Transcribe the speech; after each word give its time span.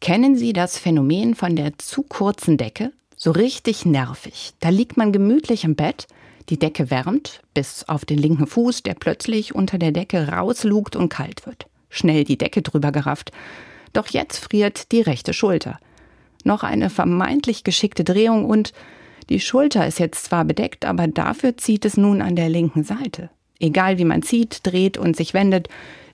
Kennen 0.00 0.34
Sie 0.34 0.54
das 0.54 0.78
Phänomen 0.78 1.34
von 1.34 1.56
der 1.56 1.76
zu 1.78 2.02
kurzen 2.02 2.56
Decke? 2.56 2.92
So 3.16 3.32
richtig 3.32 3.84
nervig. 3.84 4.54
Da 4.60 4.70
liegt 4.70 4.96
man 4.96 5.12
gemütlich 5.12 5.64
im 5.64 5.74
Bett, 5.76 6.06
die 6.48 6.58
Decke 6.58 6.90
wärmt, 6.90 7.42
bis 7.52 7.84
auf 7.86 8.06
den 8.06 8.16
linken 8.16 8.46
Fuß, 8.46 8.82
der 8.82 8.94
plötzlich 8.94 9.54
unter 9.54 9.76
der 9.76 9.92
Decke 9.92 10.28
rauslugt 10.28 10.96
und 10.96 11.10
kalt 11.10 11.44
wird. 11.44 11.66
Schnell 11.90 12.24
die 12.24 12.38
Decke 12.38 12.62
drüber 12.62 12.92
gerafft. 12.92 13.30
Doch 13.92 14.06
jetzt 14.06 14.38
friert 14.38 14.90
die 14.90 15.02
rechte 15.02 15.34
Schulter. 15.34 15.78
Noch 16.44 16.62
eine 16.62 16.88
vermeintlich 16.88 17.62
geschickte 17.62 18.02
Drehung 18.02 18.46
und 18.46 18.72
die 19.28 19.38
Schulter 19.38 19.86
ist 19.86 19.98
jetzt 19.98 20.24
zwar 20.24 20.46
bedeckt, 20.46 20.86
aber 20.86 21.08
dafür 21.08 21.58
zieht 21.58 21.84
es 21.84 21.98
nun 21.98 22.22
an 22.22 22.36
der 22.36 22.48
linken 22.48 22.84
Seite. 22.84 23.28
Egal 23.58 23.98
wie 23.98 24.06
man 24.06 24.22
zieht, 24.22 24.60
dreht 24.62 24.96
und 24.96 25.14
sich 25.14 25.34
wendet, 25.34 25.68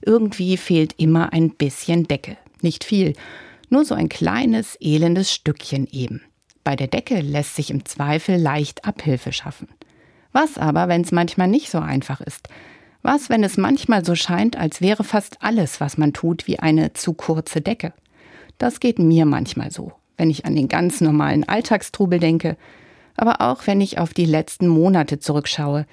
irgendwie 0.05 0.57
fehlt 0.57 0.93
immer 0.97 1.31
ein 1.31 1.51
bisschen 1.51 2.05
Decke. 2.05 2.35
Nicht 2.61 2.83
viel, 2.83 3.13
nur 3.69 3.85
so 3.85 3.95
ein 3.95 4.09
kleines, 4.09 4.77
elendes 4.79 5.31
Stückchen 5.31 5.87
eben. 5.91 6.21
Bei 6.63 6.75
der 6.75 6.87
Decke 6.87 7.21
lässt 7.21 7.55
sich 7.55 7.71
im 7.71 7.85
Zweifel 7.85 8.37
leicht 8.37 8.85
Abhilfe 8.85 9.31
schaffen. 9.31 9.69
Was 10.31 10.57
aber, 10.57 10.87
wenn 10.87 11.01
es 11.01 11.11
manchmal 11.11 11.47
nicht 11.47 11.69
so 11.69 11.79
einfach 11.79 12.21
ist? 12.21 12.49
Was, 13.01 13.29
wenn 13.29 13.43
es 13.43 13.57
manchmal 13.57 14.03
so 14.03 14.15
scheint, 14.15 14.57
als 14.57 14.81
wäre 14.81 15.03
fast 15.03 15.37
alles, 15.41 15.79
was 15.79 15.97
man 15.97 16.13
tut, 16.13 16.45
wie 16.47 16.59
eine 16.59 16.93
zu 16.93 17.13
kurze 17.13 17.61
Decke? 17.61 17.93
Das 18.57 18.79
geht 18.79 18.99
mir 18.99 19.25
manchmal 19.25 19.71
so, 19.71 19.93
wenn 20.17 20.29
ich 20.29 20.45
an 20.45 20.55
den 20.55 20.67
ganz 20.67 20.99
normalen 20.99 21.47
Alltagstrubel 21.47 22.19
denke, 22.19 22.57
aber 23.15 23.41
auch 23.41 23.65
wenn 23.65 23.81
ich 23.81 23.99
auf 23.99 24.13
die 24.13 24.25
letzten 24.25 24.67
Monate 24.67 25.19
zurückschaue. 25.19 25.85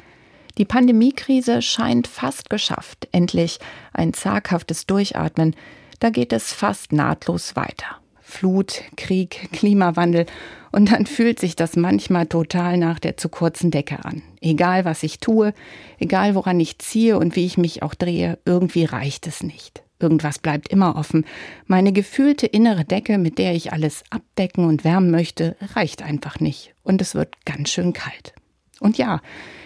Die 0.58 0.64
Pandemiekrise 0.64 1.62
scheint 1.62 2.06
fast 2.06 2.50
geschafft, 2.50 3.08
endlich 3.12 3.58
ein 3.92 4.12
zaghaftes 4.12 4.86
Durchatmen, 4.86 5.54
da 6.00 6.10
geht 6.10 6.32
es 6.32 6.52
fast 6.52 6.92
nahtlos 6.92 7.56
weiter. 7.56 7.98
Flut, 8.20 8.82
Krieg, 8.96 9.48
Klimawandel 9.52 10.26
und 10.72 10.90
dann 10.90 11.06
fühlt 11.06 11.38
sich 11.38 11.54
das 11.54 11.76
manchmal 11.76 12.26
total 12.26 12.78
nach 12.78 12.98
der 12.98 13.16
zu 13.16 13.28
kurzen 13.28 13.70
Decke 13.70 14.04
an. 14.04 14.22
Egal 14.40 14.84
was 14.84 15.02
ich 15.04 15.20
tue, 15.20 15.54
egal 15.98 16.34
woran 16.34 16.58
ich 16.58 16.78
ziehe 16.78 17.18
und 17.18 17.36
wie 17.36 17.46
ich 17.46 17.58
mich 17.58 17.82
auch 17.82 17.94
drehe, 17.94 18.38
irgendwie 18.44 18.84
reicht 18.84 19.28
es 19.28 19.42
nicht. 19.42 19.84
Irgendwas 20.00 20.40
bleibt 20.40 20.68
immer 20.68 20.96
offen. 20.96 21.24
Meine 21.66 21.92
gefühlte 21.92 22.46
innere 22.46 22.84
Decke, 22.84 23.18
mit 23.18 23.38
der 23.38 23.54
ich 23.54 23.72
alles 23.72 24.02
abdecken 24.10 24.64
und 24.64 24.84
wärmen 24.84 25.10
möchte, 25.10 25.56
reicht 25.74 26.02
einfach 26.02 26.40
nicht. 26.40 26.74
Und 26.82 27.00
es 27.00 27.14
wird 27.14 27.44
ganz 27.44 27.70
schön 27.70 27.92
kalt. 27.92 28.34
Und 28.80 28.98
ja, 28.98 29.20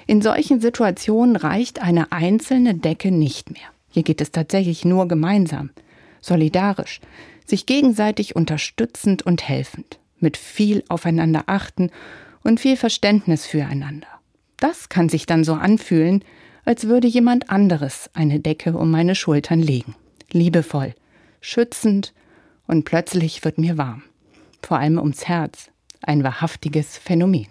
in 0.06 0.20
solchen 0.20 0.61
Situationen 0.61 1.36
reicht 1.36 1.80
eine 1.80 2.12
einzelne 2.12 2.74
Decke 2.74 3.11
nicht 3.11 3.50
mehr. 3.50 3.69
Hier 3.89 4.02
geht 4.02 4.20
es 4.20 4.30
tatsächlich 4.30 4.84
nur 4.84 5.08
gemeinsam 5.08 5.70
solidarisch, 6.20 7.00
sich 7.47 7.66
gegenseitig 7.66 8.36
unterstützend 8.36 9.22
und 9.22 9.48
helfend, 9.48 9.98
mit 10.19 10.36
viel 10.36 10.84
aufeinander 10.88 11.44
achten 11.47 11.91
und 12.42 12.61
viel 12.61 12.77
Verständnis 12.77 13.47
füreinander. 13.47 14.08
Das 14.58 14.89
kann 14.89 15.08
sich 15.08 15.27
dann 15.27 15.44
so 15.44 15.55
anfühlen, 15.55 16.24
als 16.64 16.86
würde 16.86 17.08
jemand 17.08 17.50
anderes 17.50 18.11
eine 18.14 18.41
Decke 18.41 18.77
um 18.77 18.91
meine 18.91 19.14
Schultern 19.14 19.61
legen. 19.61 19.94
Liebevoll, 20.30 20.94
schützend 21.41 22.12
und 22.66 22.84
plötzlich 22.84 23.44
wird 23.44 23.58
mir 23.58 23.78
warm. 23.78 24.02
Vor 24.62 24.78
allem 24.78 24.98
ums 24.98 25.27
Herz. 25.27 25.70
Ein 26.02 26.22
wahrhaftiges 26.22 26.96
Phänomen. 26.96 27.48